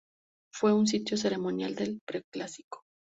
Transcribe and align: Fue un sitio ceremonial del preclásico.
Fue 0.51 0.73
un 0.73 0.87
sitio 0.87 1.15
ceremonial 1.15 1.75
del 1.75 1.99
preclásico. 2.07 2.81